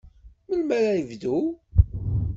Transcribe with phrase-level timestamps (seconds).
[0.47, 1.37] Melmi ara ad yebdu?